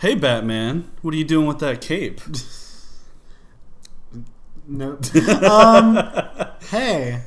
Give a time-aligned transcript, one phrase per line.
[0.00, 2.22] Hey, Batman, what are you doing with that cape?
[4.66, 5.14] Nope.
[5.42, 5.98] um,
[6.70, 7.20] hey,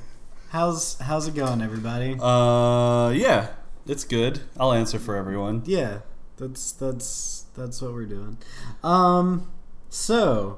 [0.49, 2.17] how's how's it going, everybody?
[2.20, 3.49] Uh, yeah,
[3.86, 4.39] it's good.
[4.59, 5.62] I'll answer for everyone.
[5.67, 5.99] Yeah,
[6.38, 8.40] that's that's that's what we're doing.
[8.83, 9.51] Um,
[9.90, 10.58] so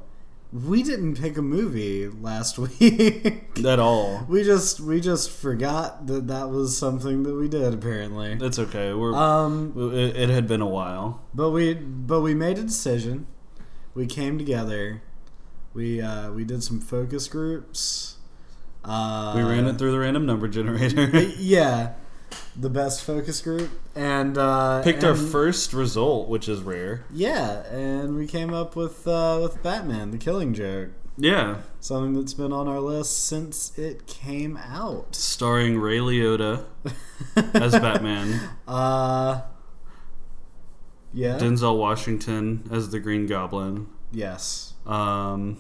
[0.64, 3.44] we didn't pick a movie last week.
[3.66, 4.26] At all.
[4.30, 8.38] we just we just forgot that that was something that we did apparently.
[8.40, 8.94] It's okay.
[8.94, 11.22] We're Um, it, it had been a while.
[11.34, 13.28] but we but we made a decision.
[13.94, 15.02] We came together.
[15.74, 18.18] We uh, we did some focus groups.
[18.84, 21.10] Uh, We ran it through the random number generator.
[21.38, 21.94] yeah,
[22.56, 27.06] the best focus group, and uh, Picked our first result, which is rare.
[27.12, 32.34] Yeah, and we came up with uh, with Batman: The Killing Joke, Yeah, something that's
[32.34, 35.16] been on our list since it came out.
[35.16, 36.66] starring Ray Liotta
[37.54, 39.42] as Batman, Uh,
[41.14, 41.38] yeah.
[41.38, 44.74] Denzel Washington as the Green Goblin, yes.
[44.86, 45.58] um,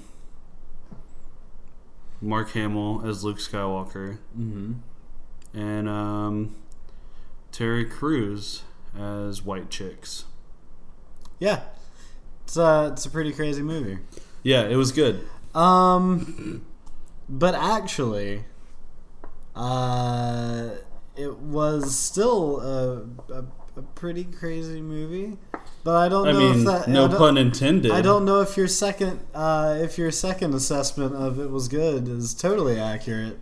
[2.21, 4.73] Mark Hamill as Luke Skywalker, hmm
[5.53, 6.53] and um,
[7.55, 8.63] Terry Crews
[8.99, 10.25] as White Chicks.
[11.39, 11.61] Yeah.
[12.43, 13.99] It's a it's a pretty crazy movie.
[14.43, 15.25] Yeah, it was good.
[15.53, 16.65] Um,
[17.29, 18.43] but actually,
[19.55, 20.71] uh,
[21.15, 23.45] it was still a, a,
[23.77, 25.37] a pretty crazy movie.
[25.85, 27.91] But I don't I know mean, if that no pun intended.
[27.93, 32.09] I don't know if your second uh, if your second assessment of it was good
[32.09, 33.37] is totally accurate.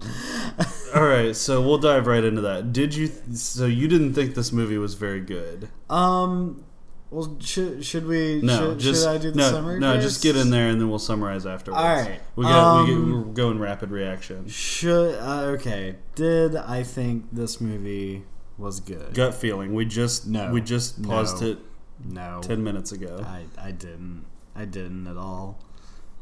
[0.95, 2.71] All right, so we'll dive right into that.
[2.73, 3.09] Did you?
[3.33, 5.69] So you didn't think this movie was very good?
[5.89, 6.63] um,
[7.09, 8.41] well, should should we?
[8.41, 9.79] No, should, just should I do the no, summary?
[9.79, 9.93] no.
[9.93, 10.07] first?
[10.07, 11.79] Just get in there and then we'll summarize afterwards.
[11.83, 12.19] All right.
[12.35, 14.47] we got we Um, get, we're going rapid reaction.
[14.47, 15.95] Should uh, okay?
[16.15, 18.23] Did I think this movie
[18.57, 19.13] was good?
[19.13, 19.75] Gut feeling.
[19.75, 20.51] We just No.
[20.51, 21.47] we just paused No.
[21.49, 21.59] it
[22.03, 23.23] No, ten minutes ago.
[23.23, 24.25] I I didn't.
[24.55, 25.59] I didn't at all.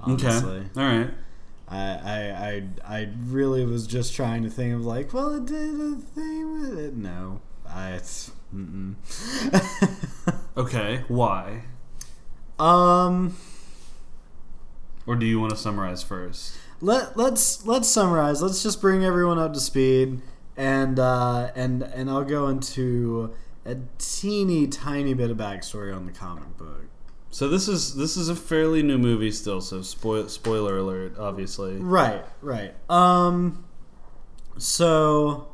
[0.09, 0.27] Okay.
[0.29, 1.09] All right.
[1.71, 2.19] I, I
[2.85, 6.61] I I really was just trying to think of like, well, it did a thing
[6.61, 6.93] with it.
[6.95, 7.91] No, I.
[7.91, 8.95] It's, mm-mm.
[10.57, 11.03] Okay.
[11.07, 11.63] Why?
[12.59, 13.37] um,
[15.07, 16.53] Or do you want to summarize first?
[16.81, 18.41] let let's let's summarize.
[18.41, 20.21] Let's just bring everyone up to speed,
[20.57, 23.33] and uh, and and I'll go into
[23.65, 26.85] a teeny tiny bit of backstory on the comic book.
[27.31, 29.61] So this is this is a fairly new movie still.
[29.61, 31.77] So spoil, spoiler alert, obviously.
[31.77, 32.73] Right, right.
[32.89, 33.63] Um,
[34.57, 35.47] so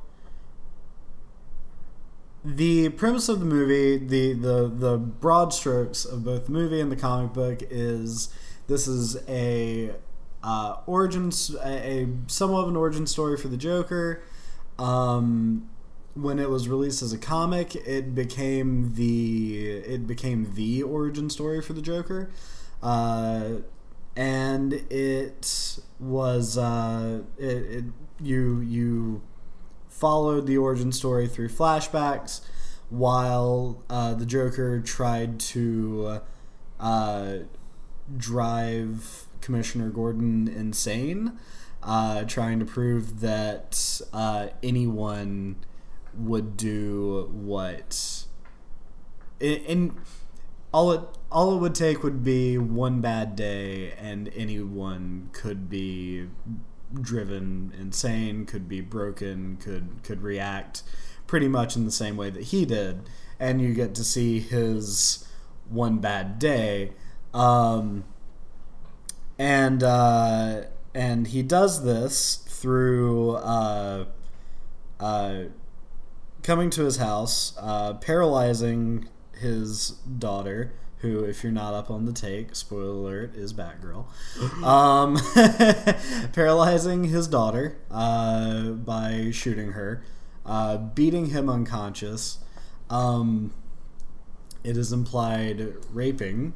[2.43, 6.91] the premise of the movie, the the the broad strokes of both the movie and
[6.91, 8.29] the comic book is
[8.67, 9.91] this is a
[10.43, 14.23] uh, origins a, a somewhat of an origin story for the Joker.
[14.79, 15.69] Um,
[16.21, 21.61] when it was released as a comic, it became the it became the origin story
[21.61, 22.29] for the Joker.
[22.81, 23.57] Uh,
[24.15, 27.83] and it was uh, it, it
[28.19, 29.21] you you
[29.89, 32.41] followed the origin story through flashbacks
[32.89, 36.21] while uh, the Joker tried to
[36.79, 37.37] uh,
[38.15, 41.37] drive Commissioner Gordon insane,
[41.83, 45.57] uh, trying to prove that uh, anyone
[46.17, 48.25] would do what.
[49.39, 49.95] In
[50.73, 51.01] all it
[51.31, 56.27] all it would take would be one bad day, and anyone could be
[56.93, 60.83] driven insane, could be broken, could could react
[61.27, 65.27] pretty much in the same way that he did, and you get to see his
[65.69, 66.93] one bad day,
[67.33, 68.05] um,
[69.37, 70.61] and uh,
[70.93, 74.05] and he does this through uh,
[74.99, 75.43] uh,
[76.47, 82.13] coming to his house, uh, paralyzing his daughter, who, if you're not up on the
[82.13, 84.05] take, spoiler alert, is Batgirl,
[84.63, 85.17] um,
[86.31, 90.01] paralyzing his daughter uh, by shooting her,
[90.45, 92.37] uh, beating him unconscious.
[92.89, 93.53] Um,
[94.63, 96.53] it is implied raping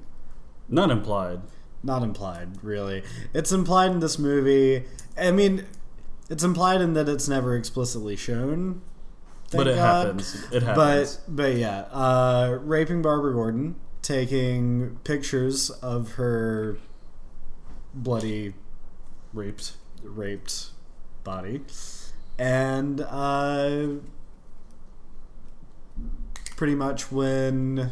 [0.70, 1.42] Not implied.
[1.84, 4.86] not implied really it's implied in this movie
[5.18, 5.66] i mean
[6.30, 8.82] it's implied in that it's never explicitly shown
[9.52, 10.06] thank but it God.
[10.08, 10.48] happens.
[10.52, 11.18] It happens.
[11.28, 16.78] but but yeah uh raping barbara gordon taking pictures of her
[17.94, 18.54] bloody
[19.34, 19.74] raped.
[20.04, 20.70] raped
[21.24, 21.62] body
[22.40, 23.88] and uh
[26.56, 27.92] pretty much when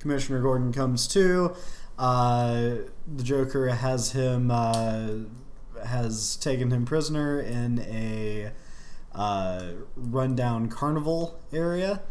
[0.00, 1.54] commissioner gordon comes to
[1.98, 2.76] uh
[3.16, 5.08] the joker has him uh
[5.84, 8.50] has taken him prisoner in a
[9.16, 12.02] uh rundown carnival area.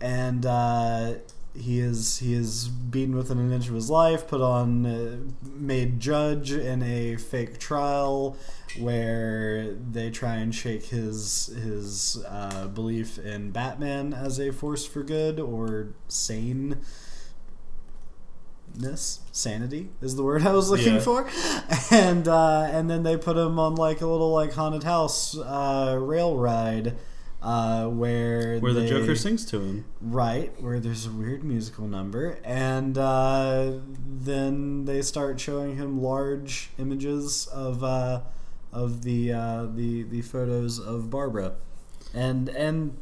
[0.00, 1.14] And uh
[1.56, 6.00] he is he is beaten within an inch of his life, put on, uh, made
[6.00, 8.36] judge in a fake trial
[8.78, 15.02] where they try and shake his his uh, belief in Batman as a force for
[15.02, 16.80] good or sane
[18.76, 21.00] ness sanity is the word I was looking Yeah.
[21.00, 21.28] for
[21.94, 25.96] and uh, and then they put him on like a little like haunted house uh,
[26.00, 26.96] rail ride
[27.42, 29.84] uh, where Where the Joker sings to him.
[30.00, 33.72] right where there's a weird musical number and uh,
[34.06, 38.22] then they start showing him large images of uh,
[38.72, 41.52] of the uh, the the photos of Barbara
[42.12, 42.96] and and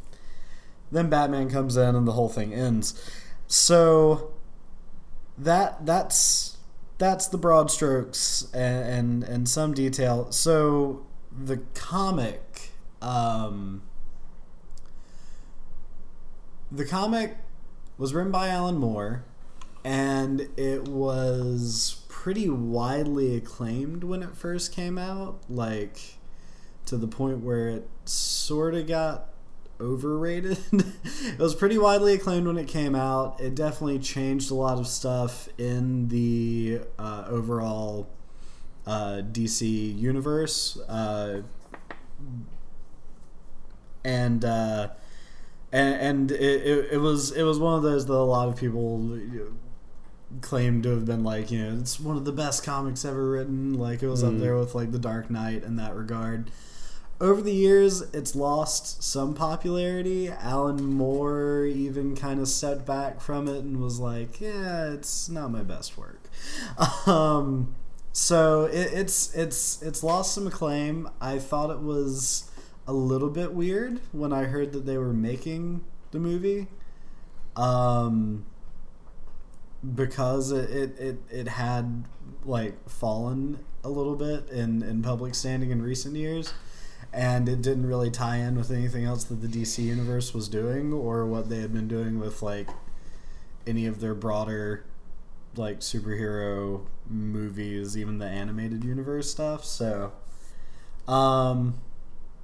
[0.91, 3.01] then Batman comes in and the whole thing ends
[3.47, 4.32] so
[5.39, 6.57] that that's
[6.99, 10.31] that's the broad strokes and and, and some detail.
[10.33, 12.71] So the comic
[13.01, 13.83] um,
[16.71, 17.37] the comic
[17.99, 19.25] was written by Alan Moore,
[19.85, 26.19] and it was pretty widely acclaimed when it first came out, like
[26.87, 29.32] to the point where it sort of got
[29.83, 30.59] overrated.
[30.73, 33.41] it was pretty widely acclaimed when it came out.
[33.41, 38.09] It definitely changed a lot of stuff in the uh, overall
[38.87, 40.79] uh, DC universe.
[40.89, 41.43] Uh,
[44.05, 44.89] and uh,
[45.73, 48.57] and, and it, it, it was it was one of those that a lot of
[48.57, 49.19] people
[50.41, 53.75] claimed to have been like you know it's one of the best comics ever written
[53.75, 54.41] like it was up Mm.
[54.41, 56.51] there with like the Dark Knight in that regard.
[57.23, 60.29] Over the years, it's lost some popularity.
[60.29, 65.53] Alan Moore even kind of stepped back from it and was like, "Yeah, it's not
[65.53, 66.29] my best work."
[67.07, 67.75] Um,
[68.13, 71.09] so it, it's it's it's lost some acclaim.
[71.21, 72.51] I thought it was
[72.89, 76.67] a little bit weird when I heard that they were making the movie,
[77.55, 78.45] um,
[79.95, 82.05] because it, it, it, it had
[82.45, 86.53] like fallen a little bit in, in public standing in recent years,
[87.13, 90.93] and it didn't really tie in with anything else that the DC universe was doing
[90.93, 92.69] or what they had been doing with like
[93.67, 94.85] any of their broader
[95.57, 99.65] like superhero movies, even the animated universe stuff.
[99.65, 100.13] So,
[101.07, 101.75] um,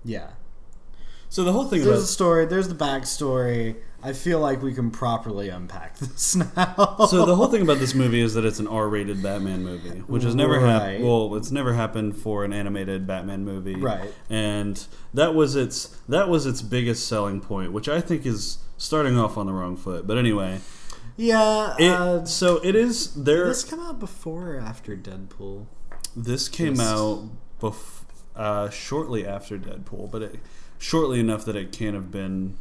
[0.04, 0.30] yeah.
[1.28, 2.46] So the whole thing There's about a story.
[2.46, 3.76] There's the backstory.
[4.02, 6.96] I feel like we can properly unpack this now.
[7.08, 10.22] so the whole thing about this movie is that it's an R-rated Batman movie, which
[10.22, 10.70] has never Right.
[10.70, 11.04] happened.
[11.04, 14.12] Well, it's never happened for an animated Batman movie, Right.
[14.30, 19.18] And that was its that was its biggest selling point, which I think is starting
[19.18, 20.06] off on the wrong foot.
[20.06, 20.60] But anyway,
[21.16, 21.74] yeah.
[21.78, 23.48] it uh, so it is did there.
[23.48, 25.66] this come out before or after Deadpool?
[26.14, 27.28] This came Just- out
[27.60, 28.02] bef-
[28.36, 30.36] uh, shortly after Deadpool, but it,
[30.78, 32.56] shortly enough that it can't have been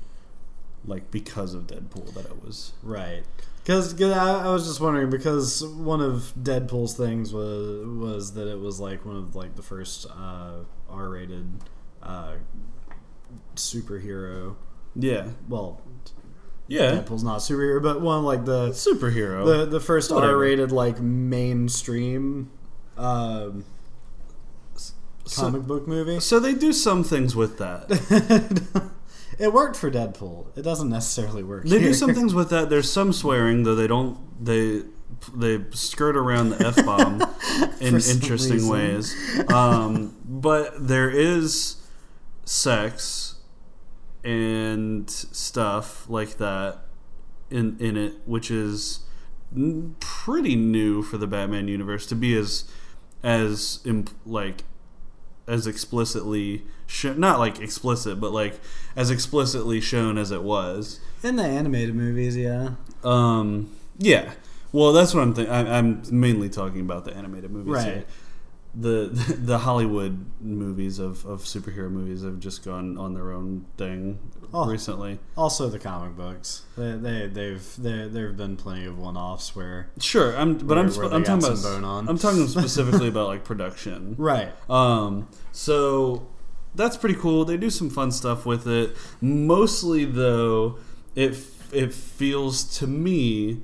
[0.85, 2.73] like because of Deadpool that it was.
[2.83, 3.23] Right.
[3.63, 8.59] Because I, I was just wondering because one of Deadpool's things was was that it
[8.59, 10.59] was like one of like the first uh,
[10.89, 11.47] R-rated
[12.01, 12.35] uh,
[13.55, 14.55] superhero.
[14.95, 15.81] Yeah, Well,
[16.67, 19.45] yeah, Deadpool's not a superhero, but one like the superhero.
[19.45, 22.49] the the first R-rated like mainstream
[22.97, 23.65] um,
[24.75, 24.93] So-
[25.43, 26.19] comic book movie.
[26.19, 28.91] so they do some things with that.
[29.37, 30.57] it worked for Deadpool.
[30.57, 31.63] It doesn't necessarily work.
[31.63, 31.89] They here.
[31.89, 32.69] do some things with that.
[32.69, 33.75] There's some swearing though.
[33.75, 34.17] They don't.
[34.43, 34.83] They
[35.33, 37.21] they skirt around the f bomb
[37.79, 38.69] in interesting reason.
[38.69, 39.49] ways.
[39.51, 41.77] Um, but there is
[42.45, 43.35] sex
[44.23, 46.79] and stuff like that
[47.49, 49.01] in in it, which is
[49.99, 52.65] pretty new for the Batman universe to be as
[53.23, 54.63] as imp- like
[55.47, 58.59] as explicitly sho- not like explicit, but like
[58.95, 60.99] as explicitly shown as it was.
[61.23, 62.35] in the animated movies.
[62.35, 62.71] Yeah.
[63.03, 64.33] Um, yeah.
[64.71, 65.53] Well, that's what I'm thinking.
[65.53, 67.73] I'm mainly talking about the animated movies.
[67.73, 67.85] Right.
[67.85, 68.05] here.
[68.75, 69.07] The
[69.39, 74.19] the Hollywood movies of, of superhero movies have just gone on their own thing
[74.53, 74.65] Oh.
[74.65, 75.19] recently.
[75.35, 76.63] Also, the comic books.
[76.77, 79.89] They, they, they've, they, there have been plenty of one-offs where.
[79.99, 82.07] Sure, I'm, but Where- I'm, where I'm talking about.
[82.09, 84.15] I'm talking specifically about like production.
[84.17, 84.53] Right.
[84.69, 86.27] Um, so
[86.77, 87.43] that's pretty cool.
[87.45, 88.95] They do some fun stuff with it.
[89.21, 90.77] Mostly though,
[91.15, 91.35] it
[91.73, 93.61] it feels to me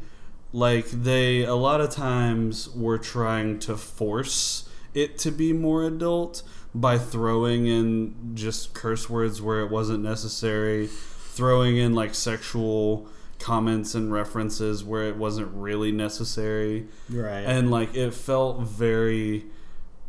[0.51, 6.43] like they a lot of times were trying to force it to be more adult
[6.75, 13.07] by throwing in just curse words where it wasn't necessary, throwing in like sexual
[13.39, 17.41] comments and references where it wasn't really necessary Right.
[17.45, 19.45] and like it felt very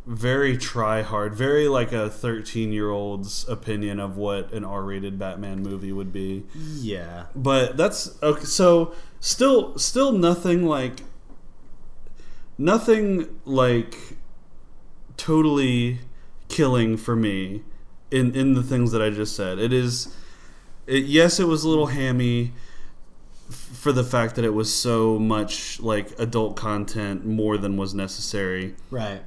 [0.05, 5.17] very try hard, very like a 13 year old's opinion of what an R rated
[5.17, 6.45] Batman movie would be.
[6.53, 7.25] Yeah.
[7.35, 8.43] But that's okay.
[8.43, 11.01] So still, still nothing like,
[12.57, 14.17] nothing like
[15.17, 15.99] totally
[16.49, 17.63] killing for me
[18.11, 19.59] in in the things that I just said.
[19.59, 20.15] It is,
[20.85, 22.53] it, yes, it was a little hammy
[23.49, 28.75] for the fact that it was so much like adult content more than was necessary
[28.89, 29.21] Right.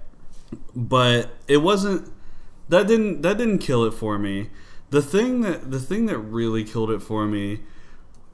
[0.74, 2.12] But it wasn't
[2.68, 4.50] that didn't that didn't kill it for me.
[4.90, 7.60] The thing that the thing that really killed it for me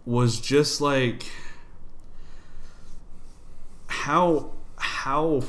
[0.04, 1.24] was just like
[3.86, 5.42] how how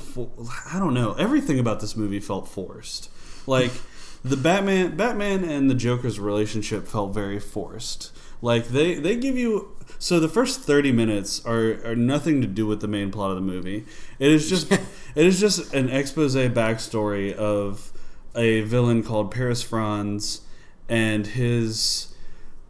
[0.73, 3.09] I don't know everything about this movie felt forced.
[3.45, 3.71] Like
[4.23, 8.11] the Batman Batman and the Joker's relationship felt very forced.
[8.41, 9.74] Like they they give you
[10.05, 13.37] so the first 30 minutes are, are nothing to do with the main plot of
[13.37, 13.85] the movie
[14.19, 17.91] it is just it is just an expose backstory of
[18.35, 20.41] a villain called Paris Franz
[20.87, 22.13] and his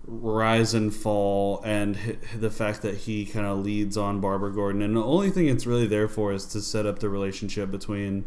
[0.08, 4.96] rise and fall and the fact that he kind of leads on Barbara Gordon and
[4.96, 8.24] the only thing it's really there for is to set up the relationship between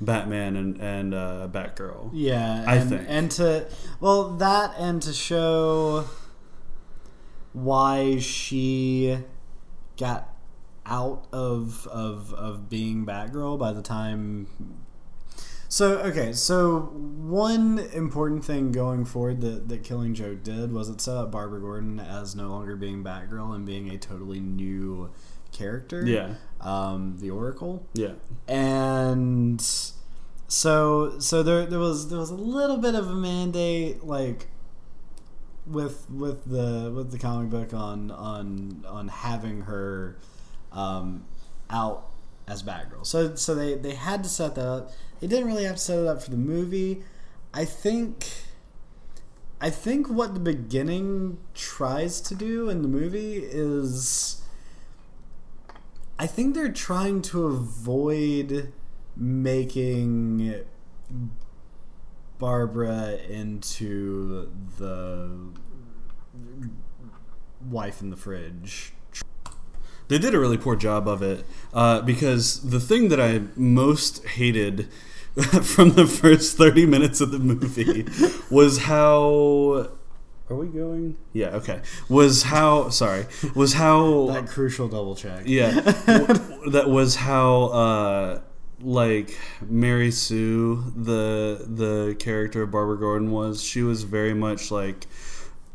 [0.00, 2.10] Batman and and uh, Batgirl.
[2.12, 3.04] Yeah, I and, think.
[3.08, 3.66] and to
[4.00, 6.06] well that and to show
[7.52, 9.18] why she
[9.98, 10.28] got
[10.86, 14.46] out of of of being Batgirl by the time.
[15.68, 21.00] So okay, so one important thing going forward that that Killing Joke did was it
[21.00, 25.10] set up Barbara Gordon as no longer being Batgirl and being a totally new
[25.50, 26.04] character.
[26.06, 26.34] Yeah.
[26.60, 28.12] um, the Oracle Yeah.
[28.48, 29.60] and
[30.48, 34.48] so so there there was there was a little bit of a mandate like
[35.66, 40.16] with with the with the comic book on on on having her
[40.72, 41.24] um,
[41.70, 42.08] out
[42.46, 43.06] as Batgirl.
[43.06, 44.92] So so they they had to set that up.
[45.20, 47.02] They didn't really have to set it up for the movie.
[47.54, 48.26] I think
[49.60, 54.42] I think what the beginning tries to do in the movie is
[56.18, 58.72] I think they're trying to avoid
[59.16, 60.64] making
[62.42, 65.30] Barbara into the
[67.70, 68.92] wife in the fridge.
[70.08, 74.26] They did a really poor job of it uh, because the thing that I most
[74.26, 74.88] hated
[75.62, 78.06] from the first 30 minutes of the movie
[78.50, 79.90] was how.
[80.50, 81.16] Are we going?
[81.32, 81.80] Yeah, okay.
[82.08, 82.88] Was how.
[82.88, 83.26] Sorry.
[83.54, 84.26] Was how.
[84.26, 85.44] That crucial double check.
[85.46, 88.40] Yeah, w- that was how uh,
[88.82, 93.62] like Mary Sue, the the character of Barbara Gordon was.
[93.62, 95.06] She was very much like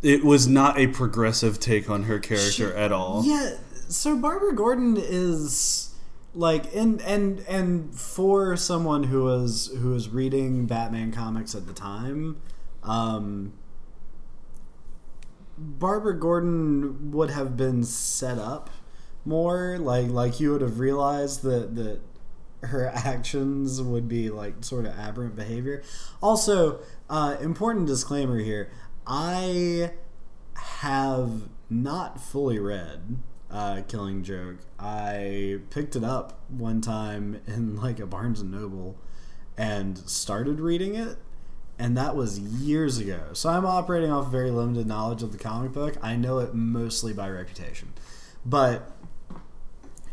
[0.01, 3.23] it was not a progressive take on her character at all.
[3.25, 3.57] Yeah,
[3.89, 5.95] so Barbara Gordon is
[6.33, 11.73] like and and and for someone who was who was reading Batman comics at the
[11.73, 12.37] time,
[12.83, 13.53] um
[15.57, 18.69] Barbara Gordon would have been set up
[19.25, 21.99] more like like you would have realized that that
[22.61, 25.83] her actions would be like sort of aberrant behavior.
[26.21, 28.71] Also, uh, important disclaimer here:
[29.05, 29.91] I
[30.55, 33.17] have not fully read
[33.49, 34.57] uh, Killing Joke.
[34.79, 38.97] I picked it up one time in like a Barnes and Noble
[39.57, 41.17] and started reading it,
[41.79, 43.29] and that was years ago.
[43.33, 45.97] So I'm operating off very limited knowledge of the comic book.
[46.01, 47.93] I know it mostly by reputation,
[48.45, 48.91] but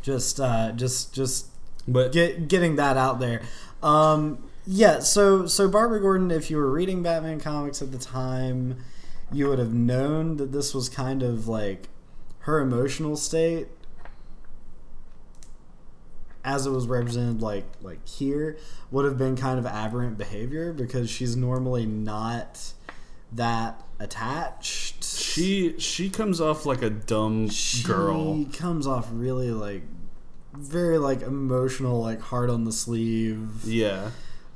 [0.03, 1.49] just uh, just just
[1.87, 3.43] But get getting that out there.
[3.83, 8.79] Um, yeah, so so Barbara Gordon, if you were reading Batman comics at the time,
[9.33, 11.89] you would have known that this was kind of like
[12.41, 13.69] her emotional state
[16.45, 18.59] as it was represented like like here
[18.91, 22.75] would have been kind of aberrant behavior because she's normally not
[23.33, 25.03] that attached.
[25.03, 27.49] she she comes off like a dumb
[27.83, 28.37] girl.
[28.37, 29.83] She comes off really like
[30.57, 33.65] very like emotional, like hard on the sleeve.
[33.65, 34.11] Yeah.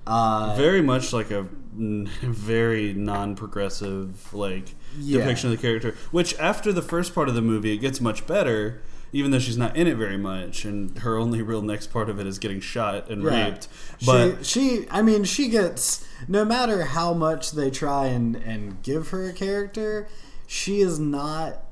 [0.07, 1.43] Uh, very much like a
[1.75, 5.19] very non-progressive like Yeah.
[5.21, 8.27] depiction of the character which after the first part of the movie it gets much
[8.27, 8.81] better
[9.13, 12.19] even though she's not in it very much and her only real next part of
[12.19, 13.45] it is getting shot and Right.
[13.53, 13.69] raped
[14.07, 18.83] but she, she, I mean, she gets no matter how much they try and and
[18.83, 20.09] give her a character,
[20.47, 21.65] she is not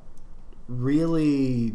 [0.69, 1.75] really.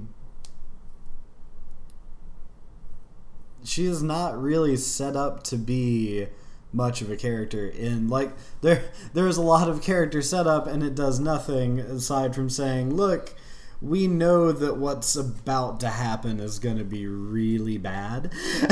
[3.63, 6.27] She is not really set up to be
[6.73, 8.81] much of a character in like there
[9.13, 13.35] there's a lot of character setup and it does nothing aside from saying look
[13.81, 18.31] we know that what's about to happen is going to be really bad.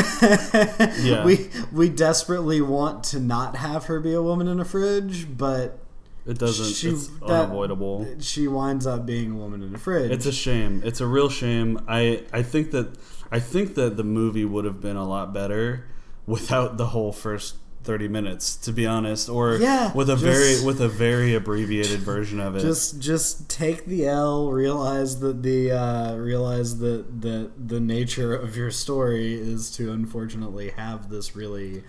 [1.02, 1.24] Yeah.
[1.26, 5.80] We we desperately want to not have her be a woman in a fridge, but
[6.26, 6.74] It doesn't.
[6.76, 8.06] She- it's that- unavoidable.
[8.20, 10.12] she winds up being a woman in a fridge.
[10.12, 10.82] It's a shame.
[10.86, 11.80] It's a real shame.
[11.88, 12.96] I I think that
[13.32, 15.86] I think that the movie would have been a lot better
[16.26, 20.66] without the whole first 30 minutes to be honest or Yeah, with a just- very
[20.66, 22.60] with a very abbreviated version of it.
[22.60, 24.52] just just take the L.
[24.52, 30.72] Realize that the uh, realize that that the nature of your story is to unfortunately
[30.72, 31.84] have this really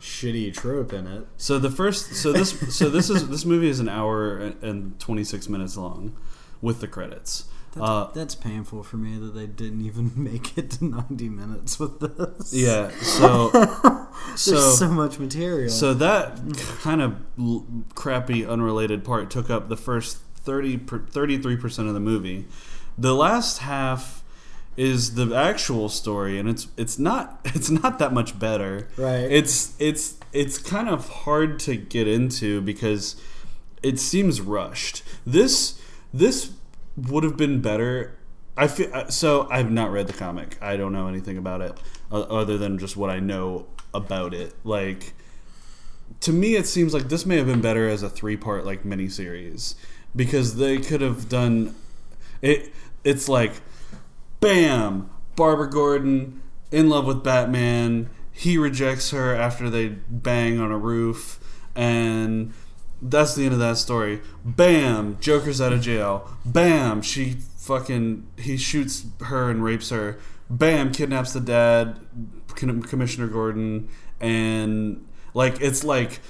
[0.00, 1.26] shitty trope in it.
[1.36, 5.48] so the first so this so this is this movie is an hour and 26
[5.48, 6.14] minutes long
[6.64, 7.44] with the credits.
[7.72, 11.78] That's, Uh, that's painful for me that they didn't even make it to ninety minutes
[11.78, 12.52] with this.
[12.52, 15.70] yeah, so there's so so, much material.
[15.70, 16.40] So that
[16.80, 22.46] kind of l- crappy, unrelated part took up the first 30 33% of the movie.
[22.98, 24.22] The last half
[24.76, 28.88] is the actual story and it's it's not it's not that much better.
[28.96, 29.30] Right.
[29.30, 33.16] It's it's it's kind of hard to get into because
[33.82, 35.02] it seems rushed.
[35.26, 35.80] This
[36.14, 36.52] this
[36.96, 38.16] would have been better.
[38.56, 39.48] I feel uh, so.
[39.50, 40.56] I've not read the comic.
[40.62, 41.76] I don't know anything about it
[42.12, 44.54] other than just what I know about it.
[44.62, 45.12] Like
[46.20, 48.84] to me, it seems like this may have been better as a three part like
[48.84, 49.74] miniseries
[50.14, 51.74] because they could have done
[52.40, 52.72] it.
[53.02, 53.54] It's like,
[54.40, 56.40] bam, Barbara Gordon
[56.70, 58.08] in love with Batman.
[58.30, 61.40] He rejects her after they bang on a roof,
[61.74, 62.52] and
[63.04, 64.20] that's the end of that story.
[64.44, 66.28] Bam, Joker's out of jail.
[66.44, 70.18] Bam, she fucking he shoots her and rapes her.
[70.50, 71.98] Bam, kidnaps the dad,
[72.54, 73.88] Commissioner Gordon,
[74.20, 76.20] and like it's like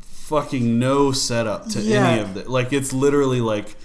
[0.00, 2.08] fucking no setup to Yeah.
[2.08, 2.48] any of it.
[2.48, 3.76] Like it's literally like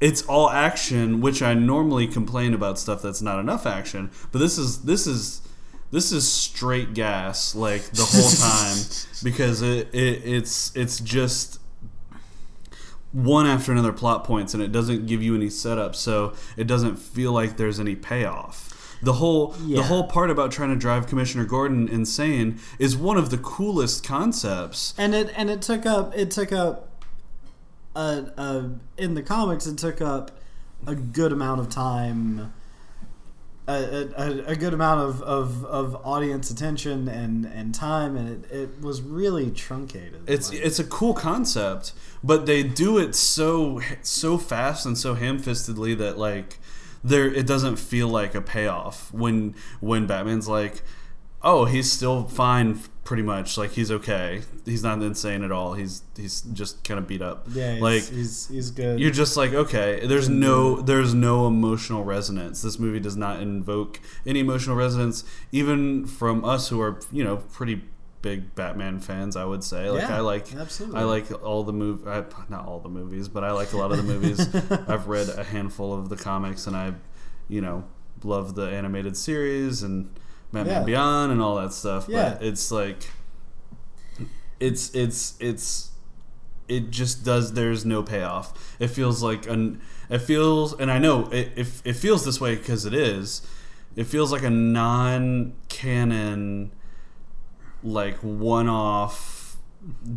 [0.00, 4.58] it's all action, which I normally complain about stuff that's not enough action, but this
[4.58, 5.40] is this is
[5.92, 8.76] this is straight gas like the whole time
[9.22, 11.60] because it, it it's it's just
[13.14, 16.96] one after another plot points and it doesn't give you any setup so it doesn't
[16.96, 19.76] feel like there's any payoff the whole Yeah.
[19.76, 24.02] the whole part about trying to drive commissioner gordon insane is one of the coolest
[24.04, 26.88] concepts and it and it took up it took up
[27.94, 30.32] a, a in the comics it took up
[30.86, 32.52] a good amount of time
[33.66, 38.50] a, a, a good amount of, of, of audience attention and, and time and it,
[38.50, 40.22] it was really truncated.
[40.26, 45.14] It's Like, it's a cool concept, but they do it so so fast and so
[45.14, 46.58] ham-fistedly that like
[47.02, 50.82] there it doesn't feel like a payoff when when Batman's like,
[51.42, 53.56] "Oh, he's still fine pretty much.
[53.58, 54.42] Like he's okay.
[54.64, 55.74] He's not insane at all.
[55.74, 59.36] He's he's just kind of beat up." yeah he's, like he's, he's good you're just
[59.36, 64.76] like okay there's no there's no emotional resonance this movie does not invoke any emotional
[64.76, 67.82] resonance even from us who are you know pretty
[68.22, 70.98] big batman fans i would say like Yeah, i like absolutely.
[71.00, 72.06] i like all the move
[72.48, 74.40] not all the movies but i like a lot of the movies
[74.88, 76.94] i've read a handful of the comics and i
[77.48, 77.84] you know
[78.22, 80.08] love the animated series and
[80.54, 80.84] batman Yeah.
[80.84, 82.34] beyond and all that stuff Yeah.
[82.34, 83.10] but it's like
[84.60, 85.90] it's it's it's
[86.68, 91.26] it just does there's no payoff it feels like an it feels and i know
[91.30, 93.42] it, it, it feels this way because it is
[93.96, 96.70] it feels like a non-canon
[97.82, 99.56] like one-off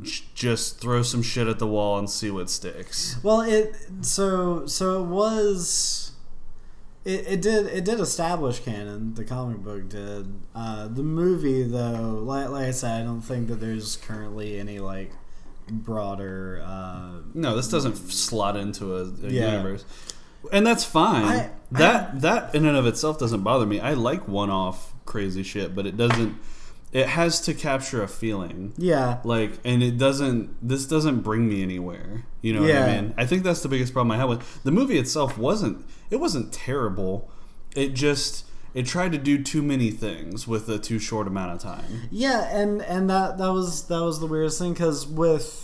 [0.01, 4.65] j- just throw some shit at the wall and see what sticks Well, it so
[4.65, 6.11] so it was.
[7.07, 9.13] It, it did it did establish canon.
[9.15, 10.33] The comic book did.
[10.53, 14.79] Uh, the movie though, like like I said, I don't think that there's currently any
[14.79, 15.11] like
[15.69, 16.61] broader.
[16.65, 19.51] Uh, no this doesn't slot into a, a Yeah.
[19.57, 19.83] universe
[20.51, 24.27] and that's fine I- that that in and of itself doesn't bother me i like
[24.29, 26.37] one-off crazy shit but it doesn't
[26.93, 31.61] it has to capture a feeling yeah, like and it doesn't this doesn't bring me
[31.63, 33.01] anywhere you know what i Yeah.
[33.01, 36.17] mean i think that's the biggest problem i have with the movie itself wasn't it
[36.17, 37.29] wasn't terrible
[37.75, 41.59] it just it tried to do too many things with a too short amount of
[41.59, 45.63] time yeah, and and that that was that was the weirdest thing because with.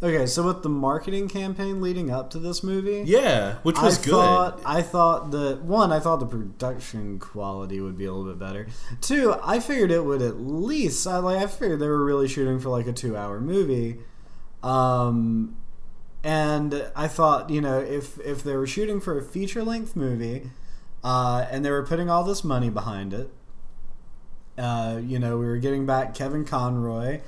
[0.00, 4.04] Okay, so with the marketing campaign leading up to this movie, yeah which was I
[4.04, 8.32] good Thought, I thought that one, I thought the production quality would be a little
[8.32, 8.68] bit better.
[9.00, 11.04] Two, I figured it would at least.
[11.08, 11.38] I like.
[11.38, 13.98] I figured they were really shooting for like a two-hour movie,
[14.62, 15.56] um,
[16.24, 20.50] and I thought you know if if they were shooting for a feature-length movie,
[21.04, 23.30] uh, and they were putting all this money behind it,
[24.56, 27.20] uh, you know, we were getting back Kevin Conroy.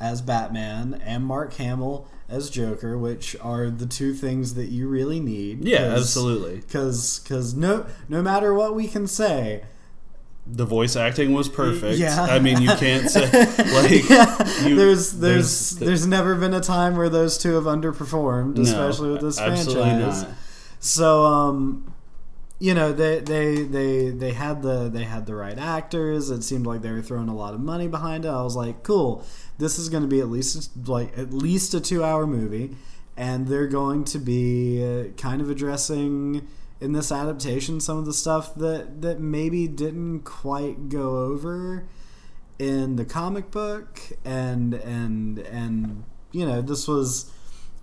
[0.00, 5.20] as Batman and Mark Hamill as Joker, which are the two things that you really
[5.20, 5.64] need.
[5.64, 6.56] Yeah, absolutely.
[6.60, 9.64] Because because no no matter what we can say,
[10.46, 11.98] The voice acting was perfect.
[11.98, 12.20] Yeah.
[12.22, 13.22] I mean, you can't say
[13.72, 13.90] like
[14.68, 18.62] you- there's, there's there's- there's never been a time where those two have underperformed, No,
[18.62, 20.22] especially with this franchise.
[20.24, 20.28] not.
[20.80, 21.90] So um
[22.60, 26.30] you know they, they they they had the they had the right actors.
[26.30, 28.28] It seemed like they were throwing a lot of money behind it.
[28.28, 29.24] I was like, cool.
[29.58, 32.76] This is going to be at least like at least a two hour movie,
[33.16, 36.46] and they're going to be uh, kind of addressing
[36.84, 41.86] in this adaptation some of the stuff that that maybe didn't quite go over
[42.58, 47.30] in the comic book and and and you know this was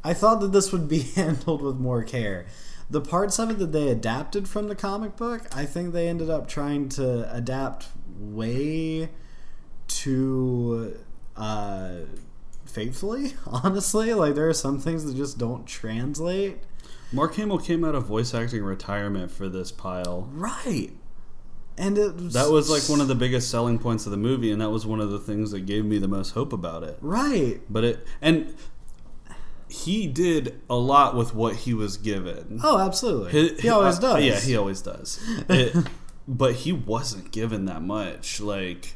[0.03, 2.45] I thought that this would be handled with more care.
[2.89, 6.29] The parts of it that they adapted from the comic book, I think they ended
[6.29, 7.87] up trying to adapt
[8.19, 9.09] way
[9.87, 10.97] too
[11.37, 11.91] uh,
[12.65, 13.33] faithfully.
[13.47, 16.57] Honestly, like there are some things that just don't translate.
[17.12, 20.30] Mark Hamill came out of voice acting retirement for this pile.
[20.32, 20.91] Right.
[21.78, 24.52] And it was, That was like one of the biggest selling points of the movie,
[24.52, 26.97] and that was one of the things that gave me the most hope about it.
[27.02, 27.60] right.
[27.69, 28.56] But it and
[29.67, 32.60] he did a lot with what he was given.
[32.62, 33.32] Oh, absolutely.
[33.32, 34.24] He, he always uh, does.
[34.24, 35.19] Yeah, he always does.
[35.47, 35.76] It,
[36.28, 38.41] but he wasn't given that much.
[38.41, 38.95] Like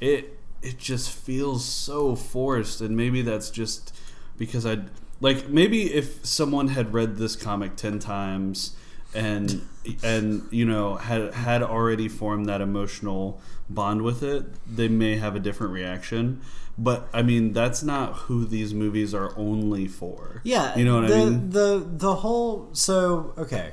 [0.00, 3.94] it, it just feels so forced, and maybe that's just
[4.38, 4.78] because I
[5.20, 8.76] like maybe if someone had read this comic ten times
[9.14, 9.62] and
[10.02, 15.34] and you know had had already formed that emotional bond with it, they may have
[15.34, 16.40] a different reaction.
[16.76, 20.40] But I mean, that's not who these movies are only for.
[20.44, 21.50] Yeah, you know what the, I mean.
[21.50, 23.72] The the whole so okay,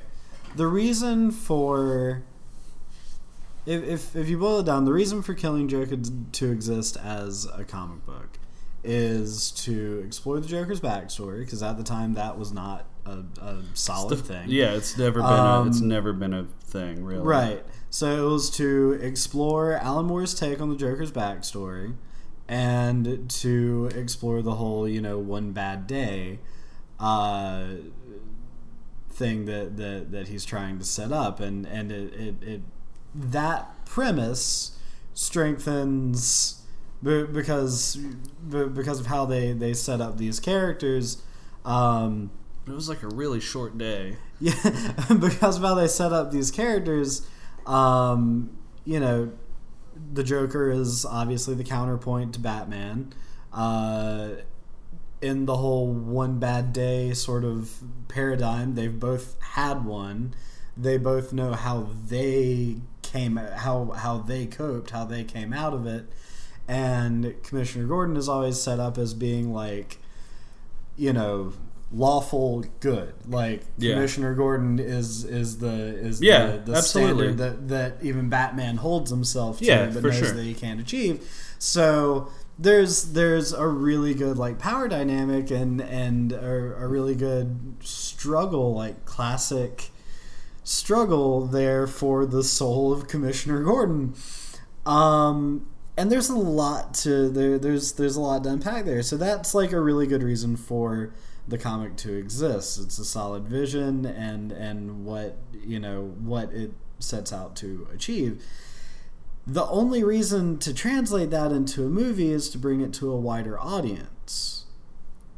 [0.55, 2.23] the reason for
[3.65, 5.97] if, if if you boil it down, the reason for Killing Joker
[6.31, 8.39] to exist as a comic book
[8.85, 13.61] is to explore the Joker's backstory because at the time that was not a, a
[13.73, 14.49] solid thing.
[14.49, 17.23] Yeah, it's never been a, it's Um, never been a thing, really.
[17.23, 17.63] Right.
[17.89, 21.95] So it was to explore Alan Moore's take on the Joker's backstory
[22.47, 26.39] and to explore the whole, you know, one bad day
[26.99, 27.65] uh,
[29.09, 31.39] thing that, that, that he's trying to set up.
[31.39, 32.61] And, and it, it, it
[33.13, 34.77] that premise
[35.13, 36.61] strengthens
[37.05, 37.97] because
[38.49, 41.21] because of how they, they set up these characters.
[41.63, 42.31] Um,
[42.67, 44.17] It was like a really short day.
[44.39, 44.53] yeah,
[45.19, 47.27] because of how they set up these characters,
[47.65, 49.31] um, you know,
[50.13, 53.13] the Joker is obviously the counterpoint to Batman.
[53.53, 54.29] Uh,
[55.21, 57.71] in the whole one bad day sort of
[58.07, 60.33] paradigm, they've both had one.
[60.75, 65.85] They both know how they came, how how they coped, how they came out of
[65.87, 66.09] it.
[66.67, 69.97] And Commissioner Gordon is always set up as being like,
[70.97, 71.53] you know,
[71.91, 73.13] lawful good.
[73.27, 73.93] Like Yeah.
[73.93, 77.27] Commissioner Gordon is is the is Yeah, the, the absolutely.
[77.33, 80.31] standard that that even Batman holds himself to, Yeah, but for knows sure.
[80.31, 81.29] that he can't achieve.
[81.59, 87.75] So there's there's a really good like power dynamic and and a, a really good
[87.81, 89.89] struggle like classic
[90.63, 94.15] struggle there for the soul of Commissioner Gordon.
[94.85, 97.57] Um, and there's a lot to there.
[97.57, 99.03] There's there's a lot to unpack there.
[99.03, 101.13] So that's like a really good reason for
[101.47, 102.79] the comic to exist.
[102.79, 108.43] It's a solid vision and and what you know what it sets out to achieve.
[109.47, 113.17] The only reason to translate that into a movie is to bring it to a
[113.17, 114.65] wider audience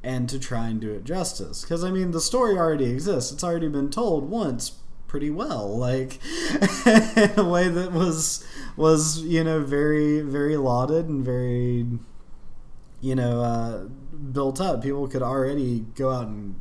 [0.01, 1.61] and to try and do it justice.
[1.61, 3.31] Because I mean, the story already exists.
[3.31, 6.19] It's already been told once pretty well, like
[6.85, 11.85] in a way that was was you know very very lauded and very
[13.01, 13.83] you know uh,
[14.31, 14.83] built up.
[14.83, 16.55] People could already go out and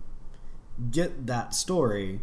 [0.91, 2.21] get that story.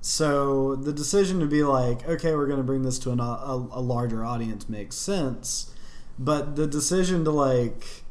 [0.00, 3.68] So the decision to be like, okay, we're going to bring this to an, a,
[3.72, 5.74] a larger audience makes sense,
[6.18, 8.03] but the decision to like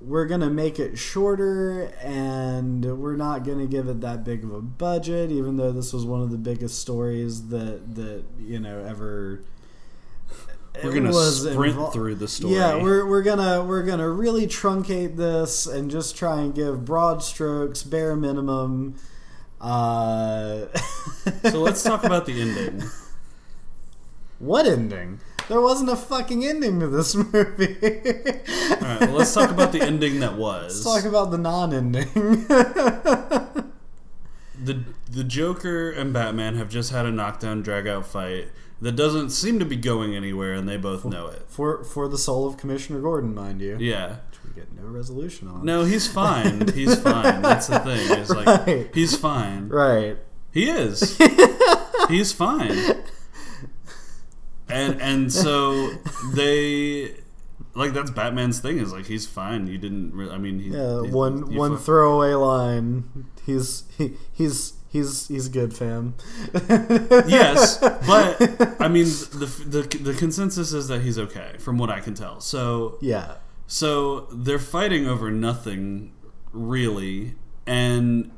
[0.00, 4.44] we're going to make it shorter and we're not going to give it that big
[4.44, 8.60] of a budget even though this was one of the biggest stories that that you
[8.60, 9.42] know ever
[10.84, 12.54] We're gonna sprint invol- through the story.
[12.54, 17.22] yeah we're, we're gonna we're gonna really truncate this and just try and give broad
[17.24, 18.94] strokes bare minimum
[19.60, 20.66] uh
[21.42, 22.88] so let's talk about the ending.
[24.38, 29.50] what ending there wasn't a fucking ending to this movie All right, well, let's talk
[29.50, 30.84] about the ending that was.
[30.84, 32.08] Let's talk about the non-ending.
[34.62, 38.48] the the Joker and Batman have just had a knockdown dragout fight
[38.80, 41.46] that doesn't seem to be going anywhere, and they both know it.
[41.48, 43.76] For for the soul of Commissioner Gordon, mind you.
[43.80, 44.16] Yeah.
[44.30, 45.64] Which we get no resolution on.
[45.64, 46.68] No, he's fine.
[46.68, 47.42] He's fine.
[47.42, 48.18] That's the thing.
[48.18, 49.68] It's like he's fine.
[49.68, 50.18] Right.
[50.52, 51.18] He is.
[52.08, 52.76] he's fine.
[54.70, 55.90] And and so
[56.34, 57.14] they
[57.74, 59.66] like that's Batman's thing is like he's fine.
[59.66, 60.14] You didn't.
[60.14, 63.26] Re- I mean, he, Yeah, he- one one fuck- throwaway line.
[63.46, 66.14] He's he, he's he's he's good, fam.
[66.68, 72.00] yes, but I mean the, the the consensus is that he's okay from what I
[72.00, 72.40] can tell.
[72.40, 76.12] So yeah, so they're fighting over nothing
[76.52, 78.30] really, and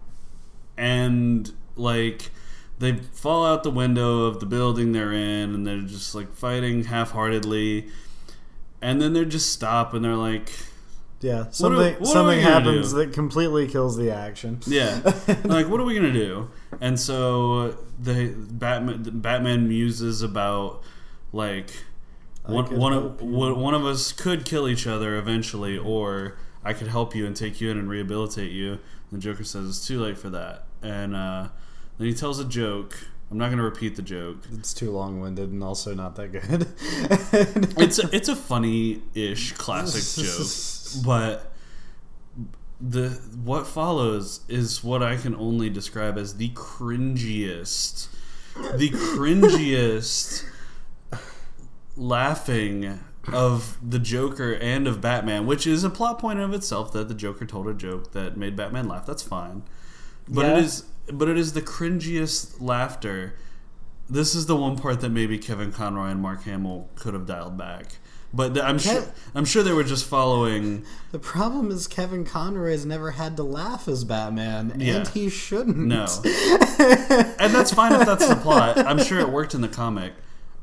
[0.76, 2.30] and like
[2.80, 6.84] they fall out the window of the building they're in, and they're just like fighting
[6.84, 7.88] half-heartedly,
[8.80, 10.50] and then they just stop and they're like,
[11.20, 11.50] yeah.
[11.50, 14.60] Something are something happens that completely kills the action.
[14.66, 15.00] Yeah,
[15.44, 16.50] like what are we gonna do?
[16.80, 20.82] And so the Batman Batman muses about
[21.32, 21.70] like
[22.46, 26.88] one one of one one of us could kill each other eventually, or I could
[26.88, 28.72] help you and take you in and rehabilitate you.
[28.72, 31.48] And the Joker says it's too late for that, and uh,
[32.00, 32.98] then he tells a joke.
[33.30, 34.38] I'm not gonna repeat the joke.
[34.54, 36.66] It's too long winded and also not that good.
[37.78, 41.52] It's a, it's a funny-ish classic joke, but
[42.80, 43.10] the
[43.44, 48.08] what follows is what I can only describe as the cringiest,
[48.76, 50.44] the cringiest
[51.96, 52.98] laughing
[53.32, 57.14] of the Joker and of Batman, which is a plot point of itself that the
[57.14, 59.06] Joker told a joke that made Batman laugh.
[59.06, 59.62] That's fine,
[60.28, 60.56] but Yeah.
[60.58, 63.34] it is but it is the cringiest laughter.
[64.08, 67.56] This is the one part that maybe Kevin Conroy and Mark Hamill could have dialed
[67.56, 67.86] back.
[68.32, 70.84] But I'm sure I'm sure they were just following.
[71.10, 74.96] the problem is Kevin Conroy has never had to laugh as Batman, Yeah.
[74.98, 75.76] and he shouldn't.
[75.76, 76.06] No,
[76.78, 78.78] and that's fine if that's the plot.
[78.78, 80.12] I'm sure it worked in the comic.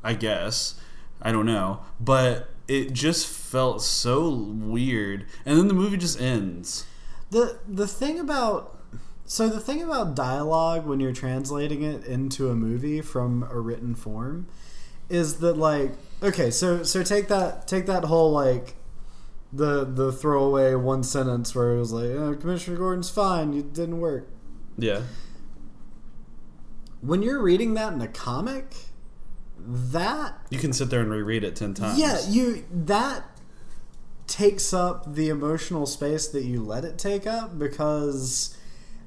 [0.03, 0.75] I guess
[1.21, 5.25] I don't know, but it just felt so weird.
[5.45, 6.85] And then the movie just ends.
[7.31, 8.76] the the thing about
[9.29, 13.93] so the thing about dialogue when you're translating it into a movie from a written
[13.93, 14.47] form
[15.09, 15.91] is that like
[16.23, 18.75] okay so so take that take that whole like
[19.53, 23.99] the the throwaway one sentence where it was like oh, commissioner gordon's fine it didn't
[23.99, 24.27] work
[24.77, 25.03] Yeah,
[27.01, 28.73] when you're reading that in a comic
[29.59, 31.99] that you can sit there and reread it ten times.
[31.99, 33.23] Yeah, you that
[34.27, 38.56] takes up the emotional space that you let it take up because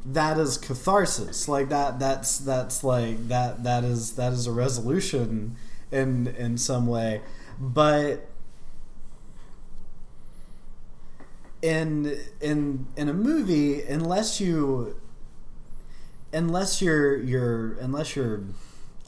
[0.05, 1.49] that is catharsis.
[1.49, 5.57] Like that that's that's like that that is that is a resolution
[5.93, 7.21] in in some way.
[7.59, 8.27] But
[11.63, 14.97] in in in a movie unless you
[16.33, 18.43] unless you're you're unless you're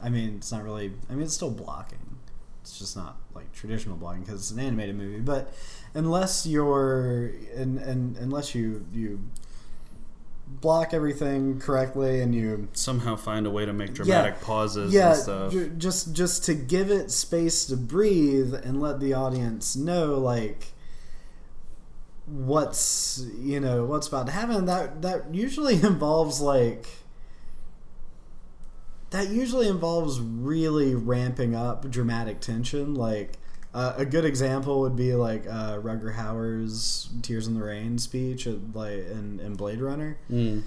[0.01, 2.17] I mean it's not really I mean it's still blocking
[2.61, 5.51] it's just not like traditional blocking because it's an animated movie but
[5.95, 9.19] unless you're and, and unless you you
[10.61, 15.21] block everything correctly and you somehow find a way to make dramatic pauses yeah and
[15.21, 15.51] stuff.
[15.51, 20.73] ju- just just to give it space to breathe and let the audience know like
[22.25, 24.65] what's you know what's about to happen.
[24.65, 26.87] That that usually involves like
[29.09, 32.95] that usually involves really ramping up dramatic tension.
[32.95, 33.37] Like
[33.73, 38.45] uh, a good example would be like uh, Rutger Hauer's "Tears in the Rain" speech,
[38.47, 40.63] at, like in, in Blade Runner Mm.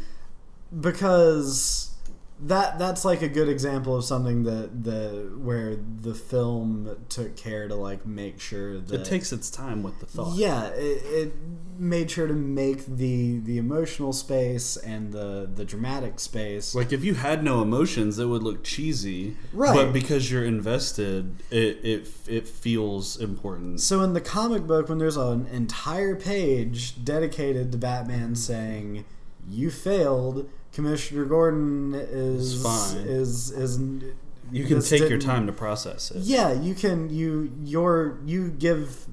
[0.81, 1.91] because
[2.39, 7.67] that that's like a good example of something that the where the film took care
[7.67, 10.37] to like make sure that It takes its time with the thought.
[10.37, 11.33] yeah it, it
[11.79, 17.03] made sure to make the the emotional space and the the dramatic space Like if
[17.05, 19.37] you had no emotions, it would look cheesy.
[19.53, 19.75] Right.
[19.75, 23.81] But because you're invested, it it it feels important.
[23.81, 29.05] so in the comic book when there's an entire page dedicated to Batman saying
[29.49, 32.99] you failed Commissioner Gordon is It's fine.
[33.07, 33.79] is is
[34.53, 36.19] You can take your time to process it.
[36.19, 39.07] Yeah, you can you your you give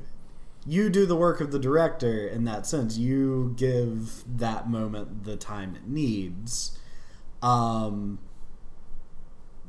[0.65, 2.97] you do the work of the director in that sense.
[2.97, 6.77] You give that moment the time it needs.
[7.41, 8.19] Um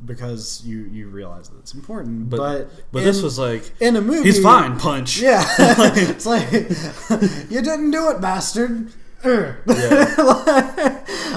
[0.05, 2.29] because you you realize that it's important.
[2.29, 4.81] But But but, in- this was like in a movie he's fine.
[4.81, 5.21] Punch.
[5.23, 5.45] Yeah.
[5.95, 6.51] it's like
[7.53, 8.93] you didn't do it, bastard.
[9.23, 9.55] Ugh.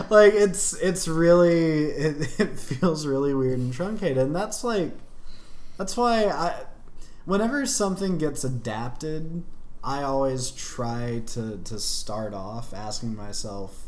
[0.12, 4.92] like it's it's really it, it feels really weird and truncated and that's like
[5.78, 6.64] that's why I
[7.26, 9.44] whenever something gets adapted
[9.84, 13.88] I always try to to start off asking myself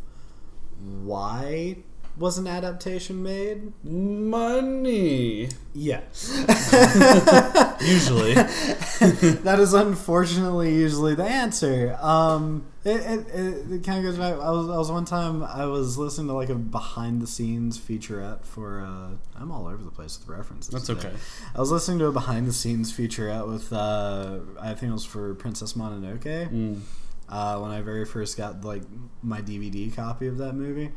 [0.79, 1.77] why
[2.19, 3.71] was an adaptation made?
[3.83, 5.49] Money.
[5.73, 6.01] Yeah.
[7.81, 8.33] Usually.
[8.33, 11.97] that is unfortunately usually the answer.
[12.01, 14.33] Um, it, it, it, it kind of goes back.
[14.33, 17.79] I was, I was one time I was listening to like a behind the scenes
[17.79, 18.81] featurette for.
[18.81, 20.73] Uh, I'm all over the place with references.
[20.73, 21.07] That's today.
[21.07, 21.17] okay.
[21.55, 23.71] I was listening to a behind the scenes featurette with.
[23.71, 26.51] Uh, I think it was for Princess Mononoke.
[26.51, 26.81] Mm.
[27.29, 28.81] Uh, when I very first got like
[29.21, 30.91] my DVD copy of that movie,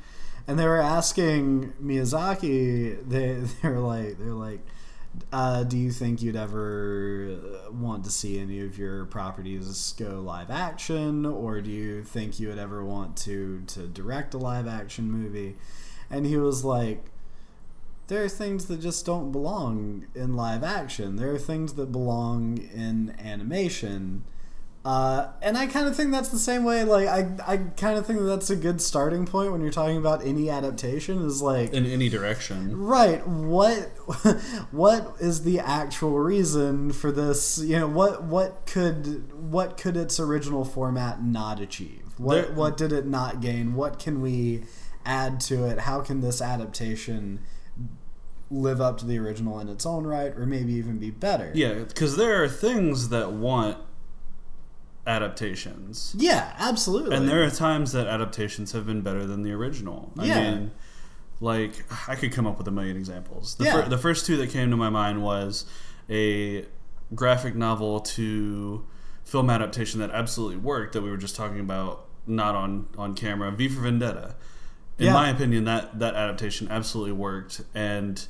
[0.47, 3.09] and they were asking Miyazaki.
[3.09, 4.61] They they were like they're like
[5.33, 7.39] uh, do you think you'd ever
[7.71, 12.49] want to see any of your properties go live action, or do you think you
[12.49, 15.57] would ever want to to direct a live action movie?
[16.11, 17.05] And he was like,
[18.09, 21.17] "There are things that just don't belong in live action.
[21.17, 24.25] There are things that belong in animation."
[24.85, 26.83] Uh, and I kind of think that's the same way.
[26.83, 29.97] Like, I, I kind of think that that's a good starting point when you're talking
[29.97, 31.25] about any adaptation.
[31.25, 32.77] Is like, In any direction.
[32.77, 33.25] Right.
[33.27, 33.79] What
[34.73, 37.59] what is the actual reason for this?
[37.59, 42.03] You know, what what could what could its original format not achieve?
[42.19, 43.75] What There- what did it not gain?
[43.75, 44.65] What can we
[45.07, 45.81] add to it?
[45.81, 47.41] How can this adaptation
[48.51, 51.53] live up to the original in its own right or maybe even be better?
[51.55, 53.79] Yeah, because there are things that want
[55.07, 56.15] adaptations.
[56.19, 57.17] Yeah, absolutely.
[57.17, 60.13] And there are times that adaptations have been better than the original.
[60.19, 60.51] I Yeah.
[60.55, 60.71] mean,
[61.41, 63.57] like I could come up with a million examples.
[63.57, 63.83] The, Yeah.
[63.83, 65.65] fir- the first two that came to my mind was
[66.09, 66.67] a
[67.15, 68.85] graphic novel to
[69.25, 73.51] film adaptation that absolutely worked that we were just talking about not on on camera.
[73.51, 74.35] V for Vendetta.
[74.99, 75.13] In Yeah.
[75.15, 78.25] my opinion, that that adaptation absolutely worked, and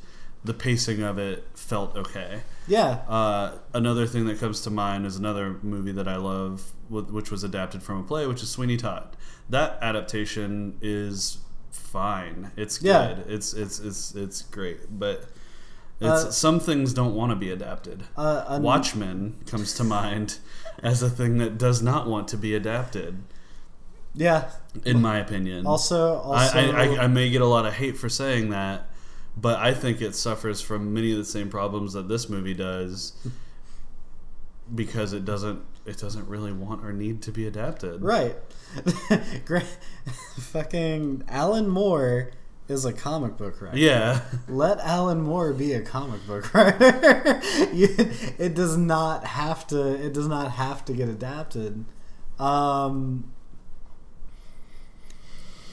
[0.44, 2.40] the pacing of it felt okay.
[2.66, 2.98] yeah.
[3.08, 7.44] Uh, another thing that comes to mind is another movie that I love, which was
[7.44, 9.16] adapted from a play, which is Sweeney Todd.
[9.50, 11.38] That adaptation is
[11.70, 12.50] fine.
[12.56, 12.88] It's good.
[12.88, 13.18] Yeah.
[13.34, 15.24] It's it's it's it's great, but
[16.00, 18.04] it's Uh, some things don't want to be adapted.
[18.16, 20.38] Uh, an- Watchmen comes to mind
[20.82, 23.22] as a thing that does not want to be adapted,
[24.14, 24.50] Yeah.
[24.84, 25.66] in my opinion.
[25.66, 28.88] Also, also I, I, I, I may get a lot of hate for saying that,
[29.36, 33.12] but I think it suffers from many of the same problems that this movie does
[34.74, 38.02] because it doesn't it doesn't really want or need to be adapted.
[38.02, 38.36] Right.
[39.44, 39.64] Gra-
[40.38, 42.30] fucking Alan Moore
[42.68, 43.76] is a comic book writer.
[43.76, 44.20] Yeah.
[44.48, 47.40] Let Alan Moore be a comic book writer.
[47.72, 47.96] You-
[48.38, 49.94] it does not have to.
[49.94, 51.84] It does not have to get adapted.
[52.38, 53.32] Um,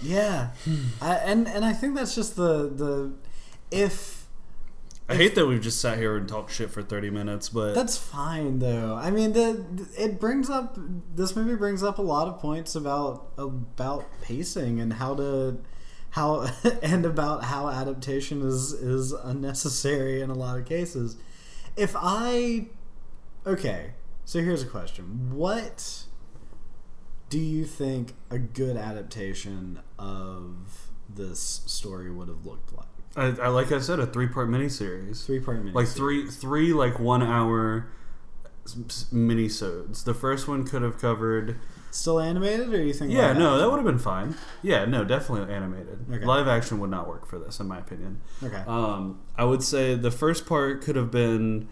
[0.02, 0.50] yeah,
[1.02, 3.12] I, and and I think that's just the the
[3.72, 4.20] if
[5.10, 7.98] I hate that we've just sat here and talked shit for 30 minutes, but That's
[7.98, 8.94] fine though.
[8.96, 9.66] I mean, the,
[9.98, 10.78] it brings up
[11.16, 15.62] this movie brings up a lot of points about about pacing and how to
[16.12, 16.48] how
[16.84, 21.18] and about how adaptation is is unnecessary in a lot of cases.
[21.76, 22.68] If I
[23.48, 23.94] okay,
[24.26, 26.04] so here's a question: What
[27.30, 32.86] do you think a good adaptation of this story would have looked like?
[33.20, 35.26] I, I like I said a three-part miniseries.
[35.26, 37.88] Three part mini, Like three three like 1 hour
[38.66, 40.04] minisodes.
[40.04, 41.58] The first one could have covered
[41.92, 43.12] still animated, or you think?
[43.12, 43.58] Yeah, no, action?
[43.60, 44.36] that would have been fine.
[44.62, 46.06] Yeah, no, definitely animated.
[46.12, 46.26] Okay.
[46.26, 48.22] Live action would not work for this, in my opinion.
[48.44, 48.64] Okay.
[48.68, 51.68] Um, I would say the first part could have been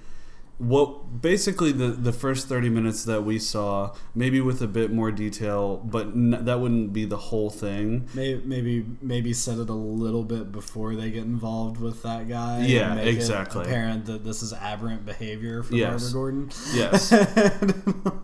[0.59, 5.11] what basically the the first 30 minutes that we saw maybe with a bit more
[5.11, 9.73] detail but n- that wouldn't be the whole thing Maybe, maybe maybe set it a
[9.73, 12.65] little bit before they get involved with that guy.
[12.65, 13.65] Yeah, exactly.
[13.65, 16.11] apparent that this is aberrant behavior from Yes.
[16.11, 16.49] Barbara Gordon.
[16.73, 17.13] yes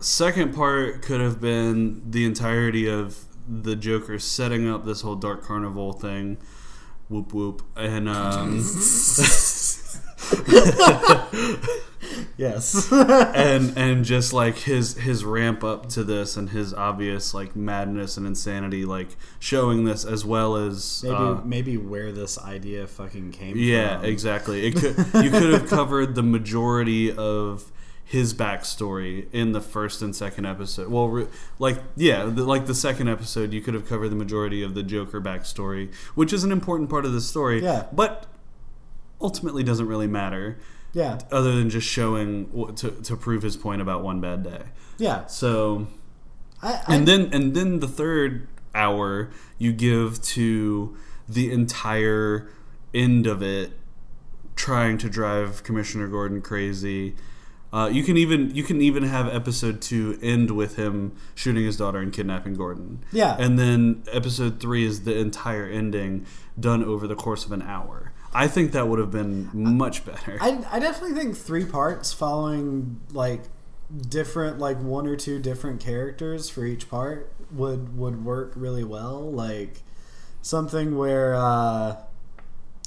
[0.00, 5.44] second part could have been the entirety of the joker setting up this whole dark
[5.44, 6.36] carnival thing
[7.08, 8.58] whoop whoop and um
[12.36, 12.90] yes.
[12.92, 18.16] and and just like his his ramp up to this and his obvious like madness
[18.16, 23.30] and insanity like showing this as well as maybe uh, maybe where this idea fucking
[23.32, 24.04] came yeah from.
[24.06, 27.70] exactly it could you could have covered the majority of
[28.06, 31.26] his backstory in the first and second episode well re-
[31.58, 34.82] like yeah the, like the second episode you could have covered the majority of the
[34.82, 37.86] joker backstory which is an important part of the story Yeah.
[37.92, 38.26] but
[39.22, 40.58] ultimately doesn't really matter
[40.94, 41.18] Yeah.
[41.30, 44.62] other than just showing to, to prove his point about one bad day
[44.96, 45.26] Yeah.
[45.26, 45.88] so
[46.62, 50.96] I, I, and then and then the third hour you give to
[51.28, 52.48] the entire
[52.94, 53.72] end of it
[54.56, 57.14] trying to drive commissioner gordon crazy
[57.72, 61.76] Uh, you can even you can even have episode two end with him shooting his
[61.76, 63.02] daughter and kidnapping Gordon.
[63.10, 63.34] Yeah.
[63.36, 66.24] and then episode three is the entire ending
[66.58, 68.12] done over the course of an hour.
[68.34, 70.36] I think that would have been much better.
[70.40, 73.42] I, I definitely think three parts following like
[74.08, 79.30] different like one or two different characters for each part would would work really well
[79.30, 79.82] like
[80.42, 81.96] something where uh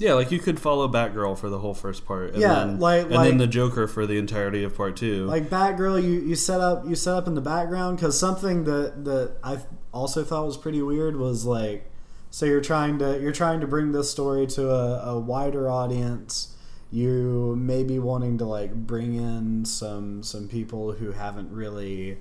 [0.00, 3.06] yeah, like you could follow Batgirl for the whole first part, and Yeah, then, like-
[3.06, 5.26] and like- then the Joker for the entirety of part two.
[5.26, 9.04] like Batgirl you you set up you set up in the background because something that
[9.04, 9.58] that I
[9.92, 11.90] also thought was pretty weird was like
[12.30, 16.54] so you're trying to you're trying to bring this story to a, a wider audience
[16.90, 22.18] you may be wanting to like bring in some some people who haven't really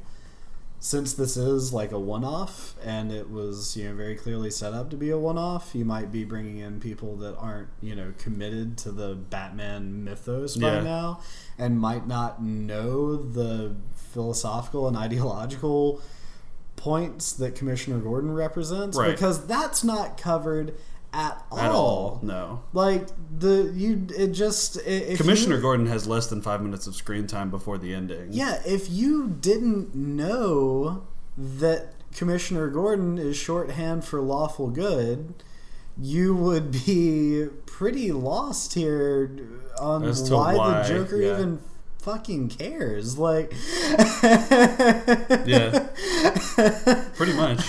[0.79, 4.89] since this is like a one-off and it was you know very clearly set up
[4.91, 8.77] to be a one-off you might be bringing in people that aren't you know committed
[8.77, 10.81] to the batman mythos by Yeah.
[10.83, 11.19] now
[11.57, 15.99] and might not know the philosophical and ideological
[16.77, 19.11] points that commissioner gordon represents Right.
[19.11, 20.73] because that's not covered
[21.13, 22.61] at all, at all, no.
[22.73, 23.07] like
[23.39, 24.77] the you it just
[25.15, 28.27] Commissioner you, Gordon has less than five minutes of screen time before the ending.
[28.31, 31.03] yeah, if you didn't know
[31.37, 35.33] that Commissioner Gordon is shorthand for lawful good,
[35.99, 39.31] you would be pretty lost here
[39.79, 41.33] on why, why, the Joker yeah.
[41.33, 41.59] even
[42.07, 43.17] fucking cares.
[43.17, 43.51] Like,
[45.45, 45.87] Yeah.
[47.15, 47.59] Pretty much.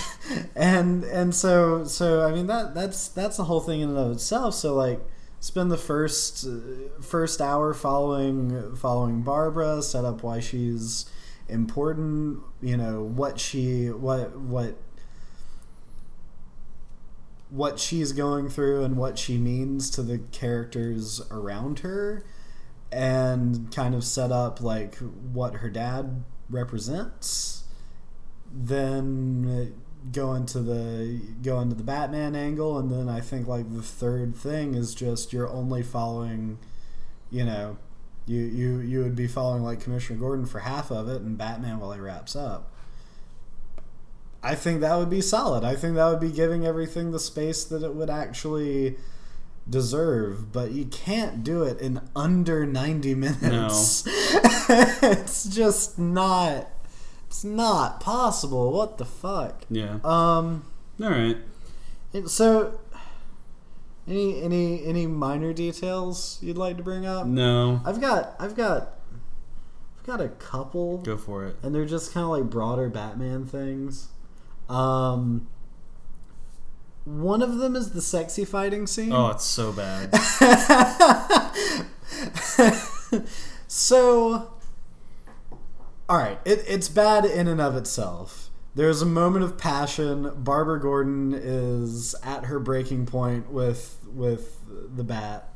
[0.55, 4.11] and and so so I mean that that's that's the whole thing in and of
[4.13, 4.53] itself.
[4.55, 5.01] So like
[5.41, 6.47] spend the first
[7.01, 11.05] first hour following following Barbara, set up why she's
[11.49, 14.77] important, you know, what she what what
[17.49, 22.23] what she's going through and what she means to the characters around her
[22.91, 24.95] and kind of set up like
[25.31, 27.63] what her dad represents
[28.51, 29.75] then
[30.11, 34.35] go into the go into the Batman angle and then I think like the third
[34.35, 36.57] thing is just you're only following
[37.29, 37.77] you know
[38.25, 41.79] you you you would be following like Commissioner Gordon for half of it and Batman
[41.79, 42.71] while he wraps up
[44.41, 45.63] I think that would be solid.
[45.63, 48.95] I think that would be giving everything the space that it would actually
[49.69, 54.05] deserve, but you can't do it in under 90 minutes.
[54.05, 54.11] No.
[55.01, 56.67] it's just not
[57.27, 58.71] it's not possible.
[58.71, 59.63] What the fuck?
[59.69, 59.99] Yeah.
[60.03, 60.65] Um
[61.01, 61.37] All right.
[62.13, 62.79] and so
[64.07, 67.27] any any any minor details you'd like to bring up?
[67.27, 67.81] No.
[67.85, 68.95] I've got I've got
[69.99, 71.57] I've got a couple Go for it.
[71.61, 74.07] and they're just kind of like broader Batman things.
[74.67, 75.47] Um,
[77.05, 79.11] one of them is the sexy fighting scene.
[79.11, 80.15] Oh, it's so bad.
[83.67, 84.53] so,
[86.07, 88.49] all right, it, it's bad in and of itself.
[88.75, 90.31] There's a moment of passion.
[90.35, 95.49] Barbara Gordon is at her breaking point with with the bat,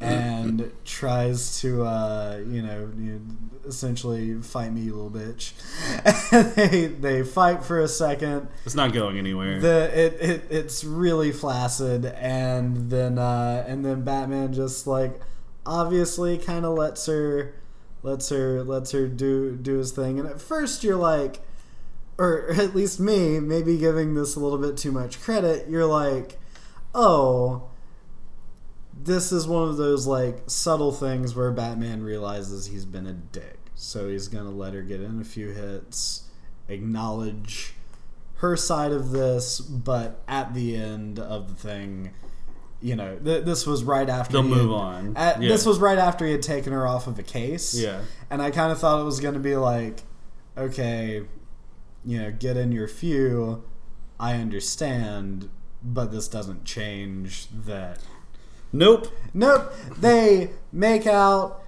[0.00, 2.90] and tries to, uh, you know,
[3.66, 5.52] essentially fight me, you little bitch.
[6.54, 8.48] they they fight for a second.
[8.64, 9.60] It's not going anywhere.
[9.60, 15.20] The it, it it's really flaccid, and then uh, and then Batman just like
[15.66, 17.54] obviously kind of lets her
[18.02, 20.18] lets her lets her do do his thing.
[20.18, 21.40] And at first you're like,
[22.16, 25.68] or at least me, maybe giving this a little bit too much credit.
[25.68, 26.38] You're like,
[26.94, 27.70] oh.
[29.00, 33.58] This is one of those like subtle things where Batman realizes he's been a dick.
[33.74, 36.24] So he's gonna let her get in a few hits,
[36.68, 37.74] acknowledge
[38.36, 42.10] her side of this, but at the end of the thing,
[42.80, 45.16] you know, th- this was right after They'll he move had- on.
[45.16, 45.48] Uh, at- Yeah.
[45.48, 47.74] This was right after he had taken her off of a case.
[47.74, 48.02] Yeah.
[48.30, 50.02] and I kind of thought it was going to be like,
[50.56, 51.22] okay,
[52.04, 53.64] you know, get in your few.
[54.20, 55.48] I understand,
[55.82, 57.98] but this doesn't change that.
[58.72, 59.08] Nope.
[59.34, 61.62] Nope, they make out.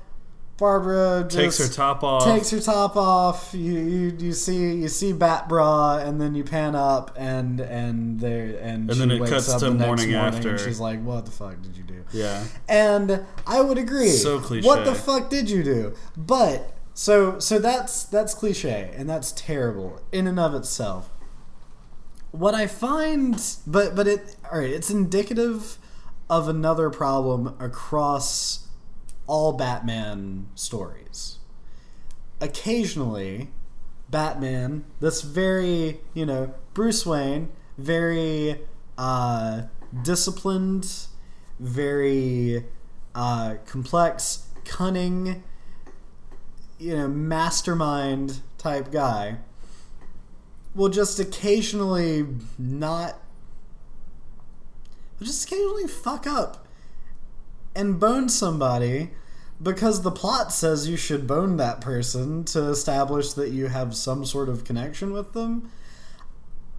[0.60, 2.22] Barbara Takes her top off.
[2.22, 3.54] takes her top off.
[3.54, 8.20] You, you you see you see Bat Bra, and then you pan up, and and
[8.20, 10.50] there and And she then it wakes cuts up to the next morning morning after.
[10.50, 12.44] And she's like, "What the fuck did you do?" yeah.
[12.68, 14.10] And I would agree.
[14.10, 14.66] So cliche.
[14.68, 15.94] What the fuck did you do?
[16.14, 21.08] But so so that's that's cliche, and that's terrible in and of itself.
[22.32, 25.78] What I find, but but it all right, it's indicative
[26.30, 28.68] of another problem across
[29.26, 31.38] all Batman stories.
[32.40, 33.50] Occasionally,
[34.08, 38.62] Batman, this very, you know, Bruce Wayne, very
[38.96, 39.62] uh,
[40.02, 41.06] disciplined,
[41.58, 42.64] very
[43.14, 45.42] uh, complex, cunning,
[46.80, 49.36] you know mastermind type guy
[50.74, 52.26] will just occasionally
[52.58, 53.16] not
[55.22, 56.66] just occasionally fuck up
[57.74, 59.10] and bone somebody
[59.62, 64.24] because the plot says you should bone that person to establish that you have some
[64.24, 65.70] sort of connection with them.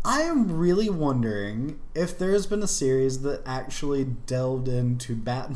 [0.04, 5.52] I am really wondering if there's been a series that actually delved into Bat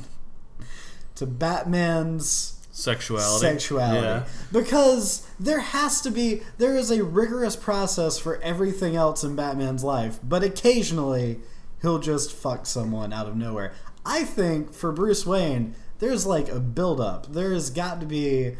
[1.15, 3.39] to Batman's Sexuality.
[3.39, 4.25] sexuality Yeah.
[4.51, 9.81] because there has to be there is a rigorous process for everything else in Batman's
[9.83, 11.39] life but occasionally
[11.85, 13.73] he'll just fuck someone out of nowhere
[14.05, 17.31] I think for Bruce Wayne there's like a buildup.
[17.31, 18.55] there's got to be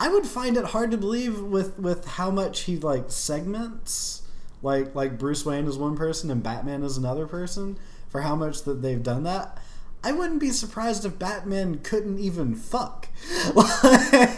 [0.00, 4.22] I would find it hard to believe with with how much he like segments
[4.62, 7.78] like like Bruce Wayne is one person and Batman is another person
[8.08, 9.58] for how much that they've done that.
[10.02, 13.08] I wouldn't be surprised if Batman couldn't even fuck.
[13.54, 13.72] like,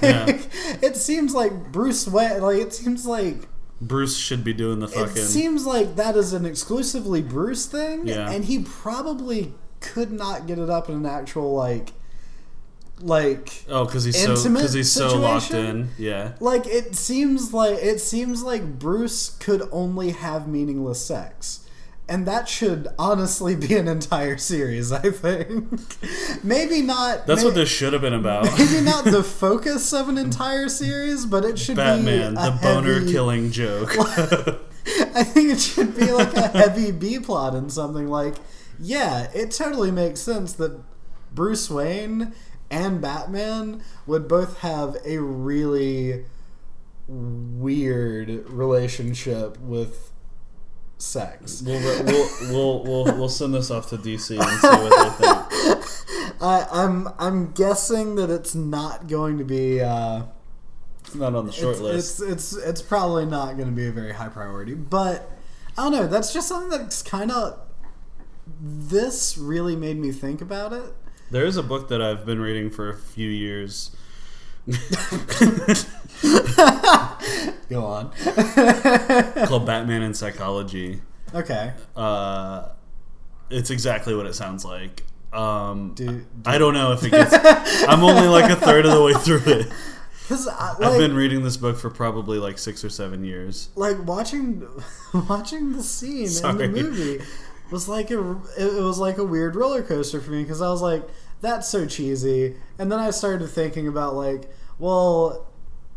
[0.02, 0.40] Yeah.
[0.80, 3.48] It seems like Bruce Wayne like it seems like
[3.80, 5.16] Bruce should be doing the fucking.
[5.16, 8.30] it seems like that is an exclusively Bruce thing Yeah.
[8.30, 11.92] and he probably could not get it up in an actual like
[13.00, 15.90] like oh, because he's so because he's so locked in.
[15.98, 16.32] Yeah.
[16.40, 21.65] like it seems like it seems like Bruce could only have meaningless sex.
[22.08, 25.68] And that should honestly be an entire series, I think.
[26.44, 28.44] maybe not That's what this should have been about.
[28.58, 32.58] maybe not the focus of an entire series, but it should Batman, be a the
[32.62, 33.90] boner heavy- killing joke.
[33.98, 38.36] I think it should be like a heavy B plot and something like,
[38.78, 40.80] yeah, it totally makes sense that
[41.34, 42.32] Bruce Wayne
[42.70, 46.24] and Batman would both have a really
[47.08, 50.12] weird relationship with
[50.98, 51.62] sex.
[51.62, 55.36] we'll, we'll, we'll, we'll, we'll send this off to DC and see what they think.
[56.40, 59.80] I, I'm I'm guessing that it's not going to be.
[59.80, 60.24] Uh,
[61.00, 62.20] It's not on the short it's, list.
[62.20, 65.30] It's, it's it's probably not going to be a very high priority, but
[65.78, 66.06] I don't know.
[66.06, 67.58] That's just something that's kind of.
[68.60, 70.94] This really made me think about it.
[71.30, 73.90] There is a book that I've been reading for a few years.
[77.68, 78.12] Go on.
[79.46, 81.00] called Batman and Psychology.
[81.34, 81.72] okay.
[81.96, 82.68] Uh,
[83.50, 85.02] it's exactly what it sounds like.
[85.32, 87.34] Um, Do, do I don't know if it gets.
[87.88, 89.66] I'm only like a third of the way through it.
[90.22, 93.68] because I've been reading this book for probably like six or seven years.
[93.76, 94.66] like watching
[95.28, 96.64] watching the scene Sorry.
[96.64, 97.24] in the movie
[97.70, 98.18] was like a
[98.58, 101.02] it was like a weird roller coaster for me because I was like
[101.40, 105.46] that's so cheesy and then I started thinking about like well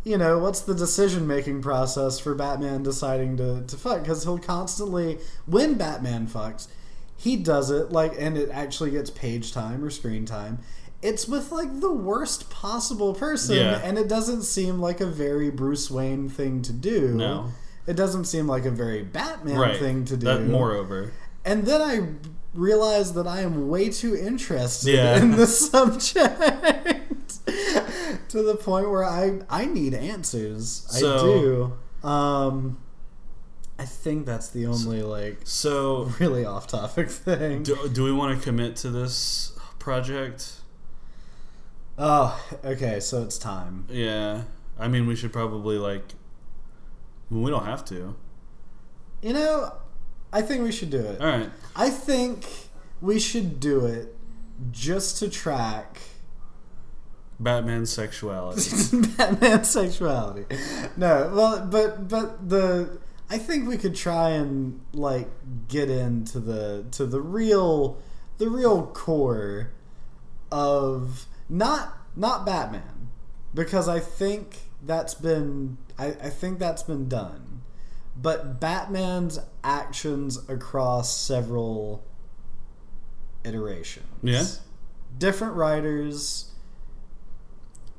[0.03, 4.37] you know what's the decision making process for Batman deciding to to fuck because he'll
[4.39, 6.67] constantly when Batman fucks
[7.17, 10.59] he does it like and it actually gets page time or screen time
[11.01, 13.79] it's with like the worst possible person Yeah.
[13.83, 17.51] and it doesn't seem like a very Bruce Wayne thing to do No.
[17.87, 19.77] it doesn't seem like a very Batman right.
[19.77, 20.25] thing to do.
[20.25, 21.11] That moreover.
[21.45, 22.07] And then I
[22.53, 25.17] realized that I am way too interested Yeah.
[25.21, 26.15] in the subject
[28.29, 30.87] to the point where I I need answers.
[30.95, 31.73] I do.
[32.03, 32.77] Um,
[33.77, 37.63] I think that's the only like So, really off topic thing.
[37.63, 40.53] do, do we want to commit to this project?
[41.97, 42.99] Oh, okay.
[42.99, 43.85] So it's time.
[43.89, 44.43] Yeah.
[44.77, 46.03] I mean, we should probably like.
[47.29, 48.15] we don't have to.
[49.21, 49.73] You know,
[50.31, 51.21] I think we should do it.
[51.21, 51.49] All right.
[51.75, 52.45] I think
[53.01, 54.15] we should do it
[54.71, 55.99] just to track
[57.39, 58.97] Batman's sexuality.
[59.17, 60.45] Batman's sexuality.
[60.97, 62.99] No, well, but but the
[63.29, 65.29] I think we could try and like
[65.67, 67.97] get into the to the real
[68.37, 69.71] the real core
[70.51, 73.09] of not not Batman
[73.53, 77.48] because I think that's been I, I think that's been done,
[78.21, 82.03] but Batman's actions across several
[83.43, 84.05] iterations.
[84.21, 84.43] Yeah.
[85.17, 86.45] different writers.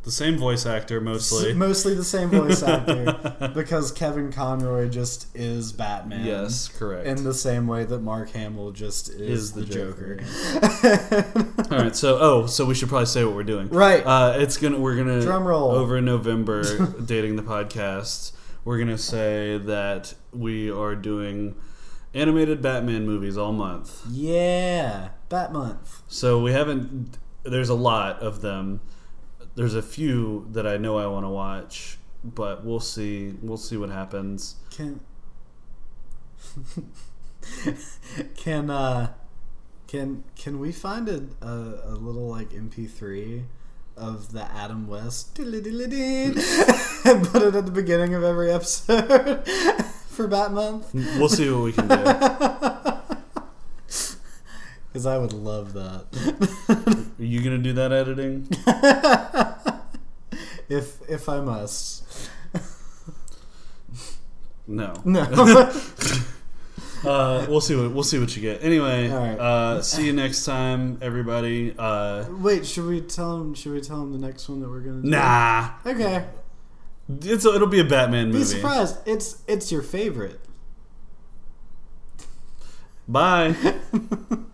[0.03, 1.51] the same voice actor mostly.
[1.51, 6.25] S- mostly the same voice actor because Kevin Conroy just is Batman.
[6.27, 7.07] yes, correct.
[7.07, 10.21] In the same way that Mark Hamill just is, Is the, the Joker.
[11.71, 11.97] All right.
[11.97, 13.69] So, oh, so we should probably say what we're doing.
[13.69, 14.05] right.
[14.05, 14.79] Uh, it's gonna.
[14.79, 15.71] We're gonna Drum roll.
[15.71, 16.63] over November,
[17.05, 18.33] dating the podcast.
[18.65, 21.55] We're gonna say that we are doing
[22.15, 24.03] animated Batman movies all month.
[24.11, 25.11] yeah.
[25.29, 26.03] Bat month.
[26.09, 27.19] So we haven't.
[27.45, 28.81] There's a lot of them.
[29.55, 33.35] There's a few that I know I want to watch, but we'll see.
[33.41, 34.57] We'll see what happens.
[34.71, 35.01] Can
[38.37, 39.13] can uh
[39.87, 43.45] can can we find a, a, a little like MP3
[44.01, 49.47] of the Adam West and put it at the beginning of every episode
[50.09, 50.83] for Batman.
[50.93, 51.97] We'll see what we can do.
[54.93, 56.07] Because I would love that.
[57.17, 58.49] Are you gonna do that editing?
[60.69, 62.29] if if I must.
[64.67, 64.95] No.
[65.05, 65.73] No.
[67.05, 68.63] Uh, we'll see what we'll see what you get.
[68.63, 69.39] Anyway, right.
[69.39, 71.75] uh, see you next time, everybody.
[71.79, 73.55] Uh, Wait, should we tell him?
[73.55, 75.03] Should we tell him the next one that we're gonna?
[75.03, 75.09] do?
[75.09, 76.27] nah, Okay.
[77.23, 78.39] it's a, it'll be a Batman movie.
[78.41, 78.99] Be surprised.
[79.07, 80.41] It's it's your favorite.
[83.09, 83.55] Bye.